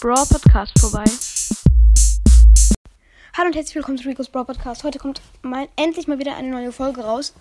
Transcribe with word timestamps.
Brawl 0.00 0.26
Podcast 0.30 0.78
vorbei. 0.78 1.02
Hallo 3.36 3.48
und 3.48 3.56
herzlich 3.56 3.74
willkommen 3.74 3.98
zu 3.98 4.08
Rico's 4.08 4.28
Brawl 4.28 4.44
Podcast. 4.44 4.84
Heute 4.84 5.00
kommt 5.00 5.20
mal, 5.42 5.68
endlich 5.74 6.06
mal 6.06 6.20
wieder 6.20 6.36
eine 6.36 6.50
neue 6.50 6.70
Folge 6.70 7.00
raus. 7.00 7.34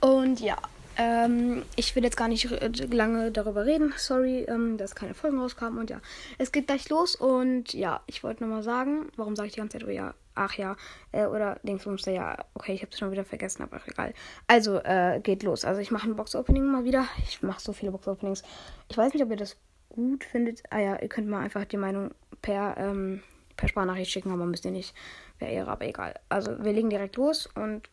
Und 0.00 0.38
ja, 0.38 0.56
ähm, 0.96 1.64
ich 1.74 1.96
will 1.96 2.04
jetzt 2.04 2.16
gar 2.16 2.28
nicht 2.28 2.48
lange 2.92 3.32
darüber 3.32 3.66
reden. 3.66 3.92
Sorry, 3.96 4.44
ähm, 4.44 4.76
dass 4.76 4.94
keine 4.94 5.14
Folgen 5.14 5.40
rauskamen. 5.40 5.80
Und 5.80 5.90
ja, 5.90 6.00
es 6.38 6.52
geht 6.52 6.68
gleich 6.68 6.88
los. 6.90 7.16
Und 7.16 7.74
ja, 7.74 8.02
ich 8.06 8.22
wollte 8.22 8.44
nochmal 8.44 8.62
sagen, 8.62 9.08
warum 9.16 9.34
sage 9.34 9.48
ich 9.48 9.54
die 9.54 9.60
ganze 9.60 9.78
Zeit, 9.78 9.88
oh 9.88 9.90
ja, 9.90 10.14
ach 10.36 10.54
ja, 10.54 10.76
äh, 11.10 11.26
oder 11.26 11.58
Dingsbumster, 11.64 12.12
ja, 12.12 12.36
okay, 12.54 12.72
ich 12.72 12.82
habe 12.82 12.92
es 12.92 13.00
schon 13.00 13.10
wieder 13.10 13.24
vergessen, 13.24 13.64
aber 13.64 13.80
egal. 13.86 14.14
Also, 14.46 14.78
äh, 14.78 15.18
geht 15.20 15.42
los. 15.42 15.64
Also, 15.64 15.80
ich 15.80 15.90
mache 15.90 16.08
ein 16.08 16.14
Box-Opening 16.14 16.66
mal 16.66 16.84
wieder. 16.84 17.08
Ich 17.26 17.42
mache 17.42 17.60
so 17.60 17.72
viele 17.72 17.90
Box-Openings. 17.90 18.44
Ich 18.88 18.96
weiß 18.96 19.12
nicht, 19.12 19.24
ob 19.24 19.30
ihr 19.30 19.36
das 19.36 19.56
gut 19.90 20.24
findet. 20.24 20.62
Ah 20.70 20.78
ja, 20.80 21.00
ihr 21.00 21.08
könnt 21.08 21.28
mal 21.28 21.40
einfach 21.40 21.64
die 21.66 21.76
Meinung 21.76 22.12
per, 22.40 22.76
ähm, 22.78 23.22
per 23.56 23.68
Sparnachricht 23.68 24.10
schicken, 24.10 24.32
aber 24.32 24.46
müsst 24.46 24.64
ihr 24.64 24.70
nicht. 24.70 24.94
Wäre 25.38 25.52
Ehre, 25.52 25.70
aber 25.70 25.86
egal. 25.86 26.14
Also, 26.28 26.62
wir 26.64 26.72
legen 26.72 26.90
direkt 26.90 27.16
los 27.16 27.46
und 27.54 27.88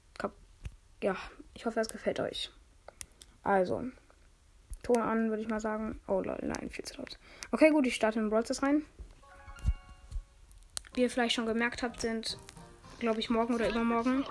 ja, 1.03 1.15
ich 1.53 1.65
hoffe, 1.65 1.79
es 1.79 1.89
gefällt 1.89 2.19
euch. 2.19 2.51
Also, 3.43 3.83
Ton 4.83 5.01
an, 5.01 5.29
würde 5.29 5.41
ich 5.41 5.47
mal 5.47 5.59
sagen. 5.59 5.99
Oh 6.07 6.21
lol, 6.21 6.37
nein, 6.41 6.69
viel 6.69 6.85
zu 6.85 6.97
laut. 6.97 7.19
Okay, 7.51 7.69
gut, 7.71 7.85
ich 7.85 7.95
starte 7.95 8.19
in 8.19 8.29
Brawl 8.29 8.43
rein. 8.61 8.83
Wie 10.93 11.01
ihr 11.01 11.09
vielleicht 11.09 11.35
schon 11.35 11.45
gemerkt 11.45 11.83
habt, 11.83 12.01
sind, 12.01 12.37
glaube 12.99 13.19
ich, 13.19 13.29
morgen 13.29 13.53
oder 13.53 13.69
übermorgen. 13.69 14.25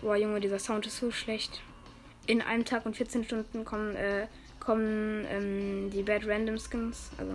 Boah, 0.00 0.16
Junge, 0.16 0.40
dieser 0.40 0.58
Sound 0.58 0.86
ist 0.86 0.96
so 0.96 1.10
schlecht. 1.10 1.62
In 2.26 2.40
einem 2.40 2.64
Tag 2.64 2.86
und 2.86 2.96
14 2.96 3.24
Stunden 3.24 3.64
kommen, 3.64 3.94
äh, 3.96 4.26
kommen 4.62 5.26
ähm, 5.28 5.90
die 5.90 6.02
Bad 6.02 6.26
Random 6.26 6.58
Skins. 6.58 7.10
Also, 7.18 7.32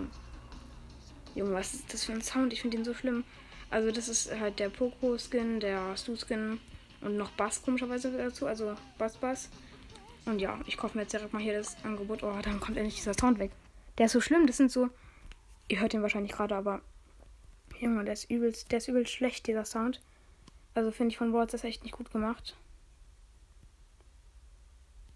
Junge, 1.34 1.52
was 1.52 1.74
ist 1.74 1.92
das 1.92 2.04
für 2.04 2.12
ein 2.12 2.22
Sound? 2.22 2.52
Ich 2.52 2.62
finde 2.62 2.76
den 2.78 2.84
so 2.84 2.94
schlimm. 2.94 3.24
Also, 3.70 3.90
das 3.90 4.08
ist 4.08 4.32
halt 4.38 4.58
der 4.58 4.70
Poco-Skin, 4.70 5.60
der 5.60 5.96
Stu-Skin 5.96 6.58
und 7.02 7.16
noch 7.16 7.30
Bass 7.32 7.62
komischerweise 7.62 8.10
dazu. 8.16 8.46
Also, 8.46 8.74
Bass 8.96 9.16
Bass. 9.16 9.50
Und 10.24 10.40
ja, 10.40 10.58
ich 10.66 10.76
kaufe 10.76 10.96
mir 10.96 11.02
jetzt 11.02 11.12
direkt 11.12 11.32
mal 11.32 11.42
hier 11.42 11.54
das 11.54 11.76
Angebot. 11.84 12.22
Oh, 12.22 12.38
dann 12.42 12.60
kommt 12.60 12.76
endlich 12.76 12.96
dieser 12.96 13.14
Sound 13.14 13.38
weg. 13.38 13.50
Der 13.98 14.06
ist 14.06 14.12
so 14.12 14.20
schlimm. 14.20 14.46
Das 14.46 14.56
sind 14.56 14.70
so. 14.70 14.88
Ihr 15.68 15.80
hört 15.80 15.92
den 15.92 16.02
wahrscheinlich 16.02 16.32
gerade, 16.32 16.54
aber 16.54 16.80
Junge, 17.78 18.04
der 18.04 18.14
ist 18.14 18.30
übelst, 18.30 18.72
der 18.72 18.78
ist 18.78 18.88
übelst 18.88 19.12
schlecht, 19.12 19.46
dieser 19.46 19.64
Sound. 19.64 20.00
Also 20.74 20.90
finde 20.90 21.12
ich 21.12 21.18
von 21.18 21.32
Words 21.32 21.52
das 21.52 21.64
echt 21.64 21.82
nicht 21.82 21.92
gut 21.92 22.10
gemacht. 22.10 22.56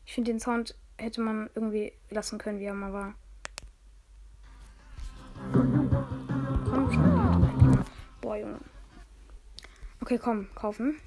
Ich 0.05 0.15
finde 0.15 0.33
den 0.33 0.41
Sound 0.41 0.75
hätte 0.99 1.21
man 1.21 1.51
irgendwie 1.55 1.93
lassen 2.11 2.39
können, 2.39 2.61
wie 2.61 2.65
er 2.65 2.75
mal 2.75 2.93
war. 2.93 3.15
Komm 5.53 6.93
schon, 6.93 7.85
Boah, 8.21 8.37
Junge. 8.37 8.59
Okay, 10.01 10.19
komm, 10.19 10.49
kaufen. 10.55 10.99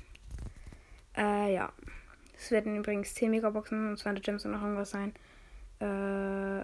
Äh, 1.16 1.54
ja. 1.54 1.72
Es 2.38 2.52
werden 2.52 2.76
übrigens 2.76 3.14
10 3.14 3.32
Megaboxen 3.32 3.90
und 3.90 3.98
200 3.98 4.24
Gems 4.24 4.46
und 4.46 4.52
noch 4.52 4.62
irgendwas 4.62 4.92
sein. 4.92 5.14
Äh, 5.80 6.60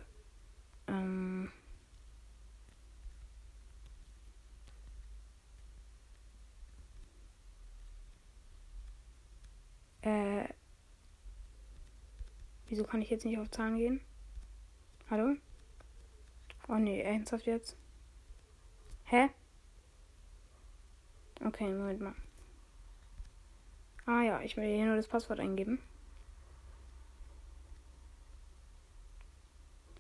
ähm. 0.88 1.52
Äh. 10.02 10.45
Wieso 12.71 12.86
kann 12.86 13.02
ich 13.02 13.09
jetzt 13.09 13.26
nicht 13.26 13.37
auf 13.37 13.52
Zahlen 13.52 13.76
gehen? 13.77 13.99
Hallo? 15.09 15.36
Oh 16.70 16.76
nee, 16.76 17.02
ernsthaft 17.02 17.45
jetzt? 17.45 17.76
Hä? 19.04 19.27
Okay, 21.43 21.67
Moment 21.73 21.99
mal. 21.99 22.15
Ah 24.05 24.21
ja, 24.21 24.39
ich 24.42 24.55
will 24.55 24.64
hier 24.64 24.86
nur 24.86 24.95
das 24.95 25.09
Passwort 25.09 25.42
eingeben. 25.42 25.80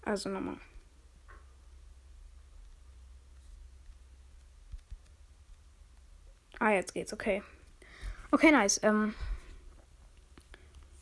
Also 0.05 0.29
nochmal. 0.29 0.55
Ah, 6.59 6.71
jetzt 6.71 6.93
geht's, 6.93 7.11
okay. 7.11 7.43
Okay, 8.31 8.53
nice. 8.53 8.81
Ähm, 8.81 9.13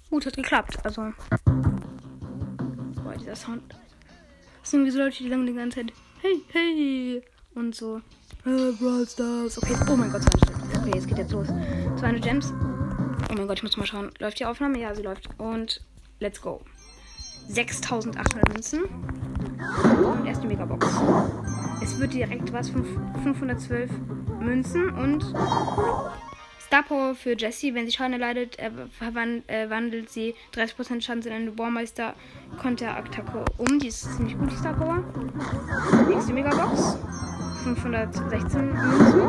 Gut, 0.09 0.25
hat 0.25 0.35
geklappt. 0.35 0.77
Also. 0.83 1.13
Boah, 3.03 3.13
dieser 3.19 3.35
Sound. 3.35 3.63
Das 4.61 4.71
sind 4.71 4.85
wie 4.85 4.91
so 4.91 4.99
Leute, 4.99 5.17
die 5.17 5.29
lange 5.29 5.45
die 5.45 5.53
ganze 5.53 5.77
Zeit. 5.77 5.93
Hey, 6.21 6.41
hey. 6.51 7.23
Und 7.55 7.75
so. 7.75 7.97
Äh, 8.45 8.71
Brawl 8.79 9.07
Stars. 9.07 9.57
Okay, 9.57 9.75
oh 9.89 9.95
mein 9.95 10.11
Gott, 10.11 10.23
200 10.23 10.47
Gems. 10.47 10.77
Okay, 10.77 10.97
es 10.97 11.07
geht 11.07 11.17
jetzt 11.17 11.31
los. 11.31 11.47
200 11.47 12.21
Gems. 12.21 12.53
Oh 13.29 13.33
mein 13.35 13.47
Gott, 13.47 13.57
ich 13.57 13.63
muss 13.63 13.77
mal 13.77 13.85
schauen. 13.85 14.11
Läuft 14.19 14.39
die 14.39 14.45
Aufnahme? 14.45 14.79
Ja, 14.79 14.95
sie 14.95 15.03
läuft. 15.03 15.29
Und 15.37 15.81
let's 16.19 16.41
go. 16.41 16.61
6800 17.49 18.49
Münzen. 18.49 18.83
Und 18.83 20.25
erste 20.25 20.47
Megabox. 20.47 20.87
Es 21.81 21.99
wird 21.99 22.13
direkt 22.13 22.51
was 22.53 22.69
von 22.69 22.85
512 23.23 23.89
Münzen 24.39 24.89
und 24.91 25.23
Star 26.79 26.87
Power 26.87 27.15
für 27.15 27.35
Jessie. 27.37 27.73
Wenn 27.75 27.85
sie 27.85 27.91
Schaden 27.91 28.13
erleidet, 28.13 28.57
äh, 28.57 28.71
verwandelt 28.97 30.09
sie 30.09 30.33
30% 30.53 31.03
Schaden 31.03 31.23
in 31.23 31.33
eine 31.33 31.51
Bohrmeister 31.51 32.13
Konterattacke 32.57 33.43
um. 33.57 33.79
Die 33.79 33.87
ist 33.87 34.15
ziemlich 34.15 34.37
gut, 34.37 34.49
die 34.49 34.55
Star 34.55 34.73
Power. 34.73 35.03
Nächste 36.07 36.31
Megabox. 36.31 36.97
516 37.63 38.73
Münzen. 38.73 39.21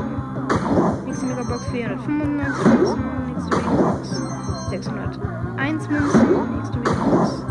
Nächste 1.07 1.27
Megabox 1.27 1.67
495 1.73 2.67
Münzen. 2.67 3.01
Nächste 3.27 3.57
Megabox 3.57 4.23
601 4.71 5.89
Münzen. 5.89 6.57
Nächste 6.57 6.79
Megabox 6.79 7.45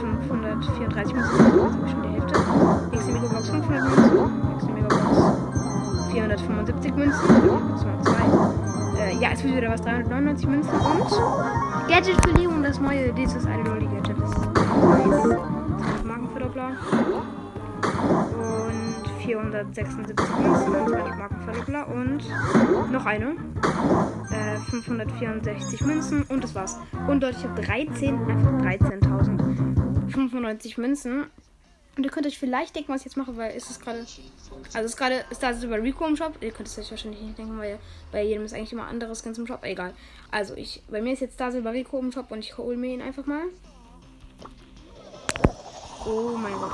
534 0.00 1.14
Münzen. 1.14 1.38
Das 1.38 1.74
ist 1.74 1.90
schon 1.90 2.02
die 2.02 2.08
Hälfte. 2.08 2.40
Nächste 2.90 3.12
Megabox 3.12 3.50
500 3.50 3.82
Münzen. 3.82 4.48
Nächste 4.48 4.72
Megabox 4.72 5.16
475 6.10 6.94
Münzen. 6.94 7.26
202 7.76 8.09
ja, 9.20 9.30
es 9.32 9.42
wird 9.44 9.56
wieder 9.56 9.70
was 9.70 9.82
399 9.82 10.48
Münzen 10.48 10.72
und 10.72 11.10
Gadget 11.88 12.16
für 12.24 12.30
Leon, 12.38 12.62
das 12.62 12.80
neue, 12.80 13.12
dieses 13.12 13.44
eine 13.46 13.62
Lolli 13.64 13.86
Gadget 13.86 14.16
ist 14.16 14.38
nice. 14.38 15.26
Markenverdoppler. 16.04 16.70
Und 18.38 19.04
476 19.24 20.28
Münzen, 20.38 20.72
200 20.72 21.18
Markenverdoppler 21.18 21.88
und 21.88 22.24
noch 22.90 23.04
eine. 23.04 23.34
Äh, 24.30 24.56
564 24.70 25.82
Münzen 25.82 26.22
und 26.22 26.42
das 26.42 26.54
war's. 26.54 26.78
Und 27.06 27.22
dort, 27.22 27.36
ich 27.36 27.44
habe 27.44 27.60
13, 27.60 28.18
einfach 28.26 28.52
13.095 28.52 30.80
Münzen. 30.80 31.26
Und 32.00 32.04
ihr 32.04 32.10
könnt 32.10 32.26
euch 32.26 32.38
vielleicht 32.38 32.74
denken, 32.74 32.94
was 32.94 33.02
ich 33.02 33.04
jetzt 33.08 33.18
mache, 33.18 33.36
weil 33.36 33.54
ist 33.54 33.68
es 33.68 33.78
gerade. 33.78 33.98
Also 33.98 34.86
ist 34.86 34.96
gerade. 34.96 35.22
Ist 35.28 35.42
da 35.42 35.52
über 35.52 35.82
Rico 35.82 36.06
im 36.06 36.16
Shop. 36.16 36.32
Ihr 36.40 36.50
könnt 36.50 36.66
es 36.66 36.78
euch 36.78 36.90
wahrscheinlich 36.90 37.20
nicht 37.20 37.36
denken, 37.36 37.58
weil 37.58 37.78
bei 38.10 38.24
jedem 38.24 38.42
ist 38.42 38.54
eigentlich 38.54 38.72
immer 38.72 38.86
anderes 38.86 39.22
ganz 39.22 39.36
im 39.36 39.46
Shop. 39.46 39.62
Egal. 39.64 39.92
Also 40.30 40.54
ich. 40.54 40.82
Bei 40.88 41.02
mir 41.02 41.12
ist 41.12 41.20
jetzt 41.20 41.38
da 41.38 41.50
über 41.50 41.74
Rico 41.74 41.98
im 41.98 42.10
Shop 42.10 42.30
und 42.30 42.38
ich 42.38 42.56
hole 42.56 42.78
mir 42.78 42.94
ihn 42.94 43.02
einfach 43.02 43.26
mal. 43.26 43.42
Oh 46.06 46.38
mein 46.38 46.54
Gott. 46.54 46.72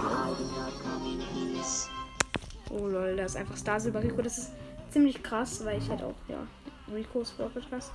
Oh 2.70 2.86
lol, 2.86 3.16
da 3.16 3.24
ist 3.24 3.36
einfach 3.36 3.56
Star 3.56 3.80
Silber 3.80 4.04
Rico. 4.04 4.22
Das 4.22 4.38
ist 4.38 4.52
ziemlich 4.90 5.24
krass, 5.24 5.64
weil 5.64 5.78
ich 5.78 5.90
halt 5.90 6.04
auch, 6.04 6.14
ja, 6.28 6.46
Ricos 6.94 7.32
Podcast. 7.32 7.90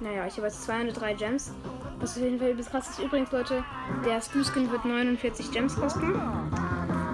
Naja, 0.00 0.26
ich 0.26 0.36
habe 0.36 0.46
jetzt 0.46 0.62
203 0.64 1.14
Gems. 1.14 1.52
Was 1.98 2.16
auf 2.16 2.22
jeden 2.22 2.38
Fall 2.38 2.50
übelst 2.50 2.70
krass 2.70 2.88
ist. 2.88 2.98
Übrigens, 2.98 3.30
Leute, 3.30 3.62
der 4.06 4.20
Stu-Skin 4.20 4.70
wird 4.70 4.84
49 4.84 5.50
Gems 5.52 5.76
kosten. 5.76 6.18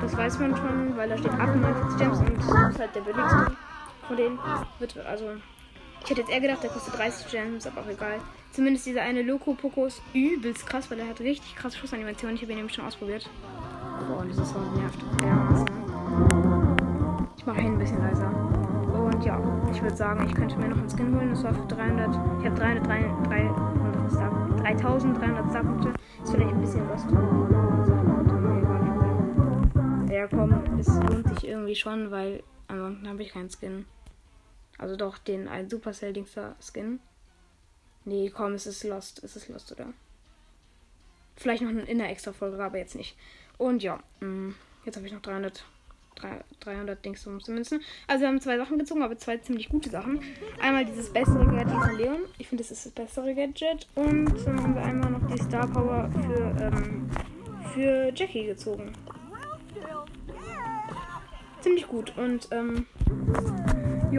Das 0.00 0.16
weiß 0.16 0.38
man 0.38 0.56
schon, 0.56 0.96
weil 0.96 1.08
da 1.08 1.18
steht 1.18 1.32
48 1.32 1.98
Gems 1.98 2.18
und 2.20 2.36
das 2.38 2.70
ist 2.70 2.78
halt 2.78 2.94
der 2.94 3.00
billigste 3.00 3.56
von 4.06 4.16
denen. 4.16 4.38
Wird, 4.78 4.96
also, 4.98 5.32
ich 6.04 6.10
hätte 6.10 6.20
jetzt 6.20 6.30
eher 6.30 6.40
gedacht, 6.40 6.62
der 6.62 6.70
kostet 6.70 6.96
30 6.96 7.28
Gems, 7.32 7.66
aber 7.66 7.80
auch 7.80 7.88
egal. 7.88 8.20
Zumindest 8.52 8.86
dieser 8.86 9.02
eine 9.02 9.22
Loco 9.22 9.54
Poco 9.54 9.86
ist 9.86 10.00
übelst 10.14 10.64
krass, 10.66 10.88
weil 10.88 11.00
er 11.00 11.08
hat 11.08 11.18
richtig 11.18 11.56
krasse 11.56 11.76
Schussanimationen. 11.78 12.36
Ich 12.36 12.42
habe 12.42 12.52
ihn 12.52 12.58
nämlich 12.58 12.76
schon 12.76 12.86
ausprobiert. 12.86 13.28
Boah, 14.06 14.18
und 14.18 14.28
dieses 14.28 14.48
Sound 14.48 14.76
nervt. 14.76 15.00
Ja, 15.22 15.64
ich 17.36 17.44
mache 17.44 17.60
ihn 17.60 17.72
ein 17.72 17.78
bisschen 17.78 17.98
leiser. 17.98 18.45
Ja, 19.26 19.42
ich 19.72 19.82
würde 19.82 19.96
sagen, 19.96 20.24
ich 20.24 20.32
könnte 20.36 20.56
mir 20.56 20.68
noch 20.68 20.78
einen 20.78 20.88
Skin 20.88 21.12
holen. 21.16 21.30
Das 21.30 21.42
war 21.42 21.52
für 21.52 21.66
300. 21.66 22.10
Ich 22.38 22.46
habe 22.46 22.54
300, 22.54 22.86
300, 22.86 23.26
300 23.26 24.12
Star, 24.12 24.56
3300 24.58 25.50
Starpunkte. 25.50 25.92
Ist 26.22 26.30
vielleicht 26.30 26.52
ein 26.52 26.60
bisschen 26.60 26.88
was. 26.88 27.02
Ja, 30.12 30.28
komm, 30.28 30.78
es 30.78 30.86
lohnt 30.86 31.28
sich 31.28 31.48
irgendwie 31.48 31.74
schon, 31.74 32.12
weil 32.12 32.44
ansonsten 32.68 33.08
habe 33.08 33.20
ich 33.24 33.30
keinen 33.30 33.50
Skin. 33.50 33.84
Also 34.78 34.94
doch 34.94 35.18
den 35.18 35.48
ein 35.48 35.68
Supercell 35.68 36.12
Dingster 36.12 36.54
Skin. 36.60 37.00
Nee, 38.04 38.30
komm, 38.30 38.52
es 38.52 38.68
ist 38.68 38.84
Lost. 38.84 39.24
Es 39.24 39.34
ist 39.34 39.48
Lost, 39.48 39.72
oder? 39.72 39.86
Vielleicht 41.34 41.62
noch 41.62 41.70
eine 41.70 41.82
Inner 41.82 42.08
extra 42.08 42.32
Folge, 42.32 42.62
aber 42.62 42.78
jetzt 42.78 42.94
nicht. 42.94 43.16
Und 43.58 43.82
ja, 43.82 43.98
mm, 44.20 44.50
jetzt 44.84 44.94
habe 44.94 45.06
ich 45.08 45.12
noch 45.12 45.22
300 45.22 45.64
300 46.60 47.04
Dings 47.04 47.26
Münzen. 47.26 47.80
Also 48.06 48.22
wir 48.22 48.28
haben 48.28 48.40
zwei 48.40 48.56
Sachen 48.56 48.78
gezogen, 48.78 49.02
aber 49.02 49.16
zwei 49.18 49.38
ziemlich 49.38 49.68
gute 49.68 49.90
Sachen. 49.90 50.20
Einmal 50.60 50.84
dieses 50.84 51.12
bessere 51.12 51.46
Gadget 51.46 51.70
von 51.70 51.96
Leon. 51.96 52.18
Ich 52.38 52.48
finde, 52.48 52.64
das 52.64 52.70
ist 52.70 52.86
das 52.86 52.92
bessere 52.92 53.34
Gadget. 53.34 53.86
Und 53.94 54.34
dann 54.44 54.62
haben 54.62 54.74
wir 54.74 54.82
einmal 54.82 55.10
noch 55.10 55.26
die 55.26 55.42
Star 55.42 55.66
Power 55.66 56.10
für, 56.12 56.64
ähm, 56.64 57.08
für 57.74 58.12
Jackie 58.14 58.46
gezogen. 58.46 58.92
Ziemlich 61.60 61.86
gut. 61.86 62.16
Und 62.16 62.48
ähm, 62.50 62.86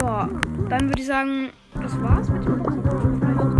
ja, 0.00 0.28
dann 0.68 0.88
würde 0.88 1.00
ich 1.00 1.06
sagen, 1.06 1.50
das 1.74 2.00
war's 2.00 2.28
mit 2.28 2.44
dem 2.44 2.62
Boxen. 2.62 3.57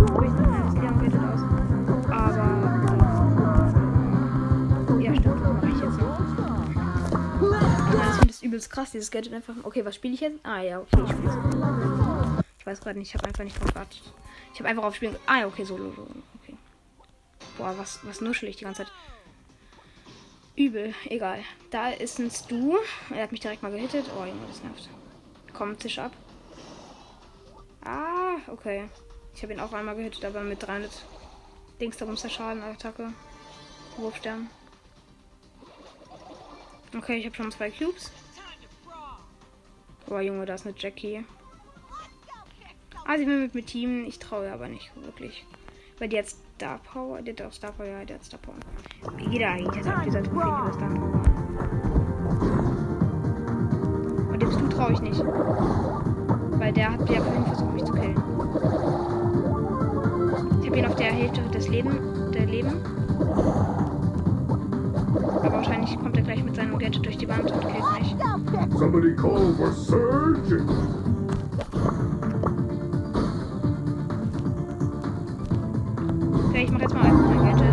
Übelst 8.49 8.71
krass, 8.71 8.91
dieses 8.91 9.11
Gadget 9.11 9.33
einfach. 9.33 9.53
Okay, 9.63 9.85
was 9.85 9.95
spiele 9.95 10.15
ich 10.15 10.21
jetzt? 10.21 10.39
Ah 10.43 10.61
ja, 10.61 10.79
okay, 10.79 11.03
ich 11.03 11.11
spiele. 11.11 12.43
Ich 12.57 12.65
weiß 12.65 12.81
gerade 12.81 12.99
nicht, 12.99 13.09
ich 13.09 13.13
habe 13.13 13.27
einfach 13.27 13.43
nicht 13.43 13.59
drauf 13.59 13.69
gewartet. 13.69 14.01
Ich 14.53 14.59
habe 14.59 14.69
einfach 14.69 14.83
auf 14.83 14.95
Spielen. 14.95 15.15
Ah 15.25 15.39
ja, 15.39 15.47
okay, 15.47 15.63
solo. 15.63 15.91
So, 15.95 16.07
okay. 16.41 16.57
Boah, 17.57 17.77
was, 17.77 17.99
was 18.03 18.21
nuschel 18.21 18.49
ich 18.49 18.57
die 18.57 18.65
ganze 18.65 18.83
Zeit. 18.83 18.91
Übel, 20.55 20.93
egal. 21.05 21.43
Da 21.69 21.91
ist 21.91 22.19
ein 22.19 22.29
Stu. 22.31 22.75
Er 23.11 23.23
hat 23.23 23.31
mich 23.31 23.39
direkt 23.39 23.63
mal 23.63 23.71
gehittet. 23.71 24.05
Oh, 24.17 24.25
Junge, 24.25 24.45
das 24.47 24.63
nervt. 24.63 24.89
Komm, 25.53 25.77
Tisch 25.77 25.99
ab. 25.99 26.11
Ah, 27.85 28.35
okay. 28.47 28.89
Ich 29.35 29.43
habe 29.43 29.53
ihn 29.53 29.59
auch 29.59 29.71
einmal 29.71 29.95
gehittet, 29.95 30.25
aber 30.25 30.41
mit 30.41 30.61
300 30.61 30.91
Dings 31.79 31.97
darum 31.97 32.15
ist 32.15 32.23
der 32.23 32.29
Schaden, 32.29 32.61
Attacke. 32.61 33.13
Wurfstern. 33.97 34.49
Okay, 36.97 37.17
ich 37.17 37.25
habe 37.25 37.35
schon 37.35 37.51
zwei 37.51 37.69
Cubes. 37.69 38.11
Oh 40.11 40.17
Junge, 40.19 40.45
da 40.47 40.55
ist 40.55 40.65
eine 40.65 40.73
Jackie. 40.75 41.23
Ah, 43.05 43.15
sie 43.17 43.27
will 43.27 43.41
mit 43.41 43.53
mir 43.53 43.63
Team. 43.63 44.05
Ich 44.07 44.17
traue 44.17 44.51
aber 44.51 44.67
nicht 44.67 44.91
wirklich. 44.95 45.45
Weil 45.99 46.09
die 46.09 46.17
hat 46.17 46.25
Star 46.27 46.79
Power. 46.79 47.21
Die 47.21 47.31
hat 47.31 47.41
auch 47.43 47.53
Star 47.53 47.71
Power. 47.71 47.85
Ja, 47.85 48.03
die 48.03 48.15
hat 48.15 48.23
Star 48.23 48.39
Power. 48.39 48.55
Wie 49.17 49.25
geht 49.25 49.41
er 49.41 49.51
eigentlich? 49.51 49.75
Jetzt 49.75 49.87
hat 49.87 50.05
dieser 50.05 50.23
Trophäe 50.23 50.47
über 50.47 50.73
Star 50.73 50.89
Power. 50.89 51.21
Und 54.31 54.41
dem 54.41 54.51
Stu 54.51 54.67
traue 54.69 54.93
ich 54.93 55.01
nicht. 55.01 55.19
Weil 55.19 56.73
der 56.73 56.91
hat 56.91 57.07
ja 57.07 57.21
vorhin 57.21 57.45
versucht, 57.45 57.73
mich 57.73 57.83
zu 57.83 57.93
killen. 57.93 58.17
Ich 60.61 60.67
habe 60.67 60.77
ihn 60.77 60.85
auf 60.87 60.95
der 60.95 61.11
Hälfte 61.11 61.41
des 61.49 61.67
Leben, 61.67 62.31
der 62.31 62.47
Leben. 62.47 62.81
Aber 65.35 65.51
wahrscheinlich 65.51 65.99
kommt 65.99 66.17
er 66.17 66.23
gleich 66.23 66.43
mit 66.43 66.55
seinem 66.55 66.79
Gadget 66.79 67.05
durch 67.05 67.17
die 67.17 67.29
Wand 67.29 67.51
und 67.51 67.61
killt 67.61 67.91
mich. 67.99 68.15
Somebody 68.79 69.13
call 69.13 69.53
for 69.55 69.73
surgeon. 69.73 70.65
Okay, 76.47 76.63
ich 76.63 76.71
mache 76.71 76.83
jetzt 76.83 76.93
mal 76.93 77.03
einfach 77.03 77.25
mein 77.25 77.57
Gadget. 77.57 77.68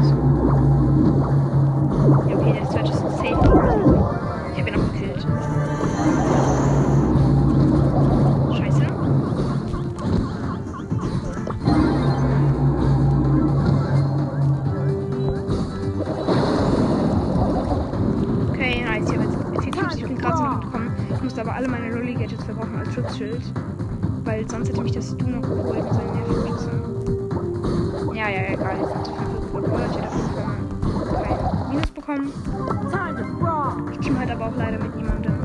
Schutzschild. 23.16 23.42
Weil 24.24 24.48
sonst 24.48 24.68
hätte 24.68 24.82
mich 24.82 24.92
das 24.92 25.16
Du 25.16 25.26
noch 25.26 25.42
geholt 25.42 25.82
mit 25.84 25.92
seinen 25.92 26.12
Nervenschützen. 26.12 28.14
Ja, 28.14 28.28
ja, 28.28 28.52
egal. 28.52 28.76
Jetzt 28.80 28.94
hat 28.94 29.06
500 29.52 29.70
Gold. 29.70 29.84
Ich 29.90 29.96
hätte 29.96 30.08
auf 30.08 30.14
jeden 30.14 30.34
Fall 30.34 30.42
mal 30.42 30.56
kein 31.22 31.38
Minus 31.70 31.90
bekommen. 31.90 32.32
Ich 33.92 33.98
team 33.98 34.18
halt 34.18 34.30
aber 34.30 34.46
auch 34.46 34.56
leider 34.56 34.78
mit 34.78 34.96
niemandem. 34.96 35.35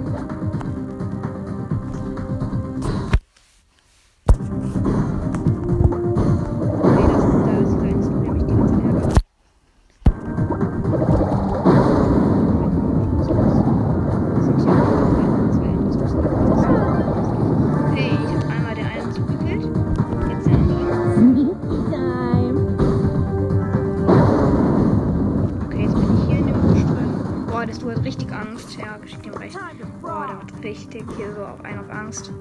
Richtig 30.64 31.04
hier 31.18 31.34
so 31.34 31.46
auf 31.46 31.64
einen 31.64 31.80
auf 31.80 31.90
Angst. 31.90 32.32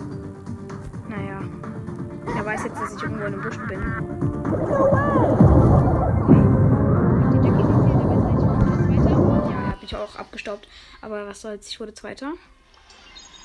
Naja. 1.08 1.42
Er 2.36 2.46
weiß 2.46 2.64
jetzt, 2.64 2.80
dass 2.80 2.94
ich 2.94 3.02
irgendwo 3.02 3.24
in 3.24 3.32
dem 3.32 3.42
Busch 3.42 3.58
bin. 3.66 3.80
Ja, 9.50 9.60
er 9.60 9.72
hat 9.72 9.94
auch 9.94 10.16
abgestaubt. 10.16 10.68
Aber 11.00 11.26
was 11.26 11.40
soll's, 11.40 11.68
ich 11.68 11.80
wurde 11.80 11.94
Zweiter. 11.94 12.34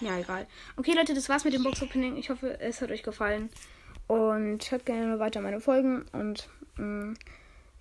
Ja, 0.01 0.17
egal. 0.17 0.45
Okay, 0.75 0.93
Leute, 0.93 1.13
das 1.13 1.29
war's 1.29 1.45
mit 1.45 1.53
dem 1.53 1.63
Box-Opening. 1.63 2.17
Ich 2.17 2.29
hoffe, 2.29 2.59
es 2.59 2.81
hat 2.81 2.91
euch 2.91 3.03
gefallen. 3.03 3.49
Und 4.07 4.69
hört 4.69 4.85
gerne 4.85 5.19
weiter 5.19 5.41
meine 5.41 5.61
Folgen. 5.61 6.05
Und 6.11 6.49
mh, 6.77 7.13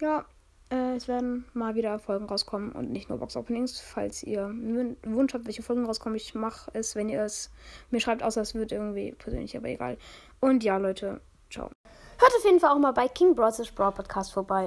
ja, 0.00 0.24
äh, 0.70 0.96
es 0.96 1.08
werden 1.08 1.44
mal 1.52 1.74
wieder 1.74 1.98
Folgen 1.98 2.26
rauskommen 2.26 2.72
und 2.72 2.90
nicht 2.90 3.08
nur 3.08 3.18
Box-Openings. 3.18 3.80
Falls 3.80 4.22
ihr 4.22 4.46
einen 4.46 4.96
Wunsch 5.04 5.34
habt, 5.34 5.46
welche 5.46 5.62
Folgen 5.62 5.84
rauskommen, 5.84 6.16
ich 6.16 6.34
mache 6.34 6.70
es, 6.72 6.96
wenn 6.96 7.08
ihr 7.08 7.22
es 7.22 7.50
mir 7.90 8.00
schreibt, 8.00 8.22
außer 8.22 8.40
es 8.40 8.54
wird 8.54 8.72
irgendwie 8.72 9.12
persönlich, 9.12 9.56
aber 9.56 9.68
egal. 9.68 9.98
Und 10.40 10.64
ja, 10.64 10.76
Leute, 10.76 11.20
ciao. 11.50 11.70
Hört 12.18 12.32
auf 12.36 12.44
jeden 12.44 12.60
Fall 12.60 12.70
auch 12.70 12.78
mal 12.78 12.92
bei 12.92 13.08
King 13.08 13.34
Bros. 13.34 13.60
Brawl 13.72 13.92
Podcast 13.92 14.32
vorbei. 14.32 14.62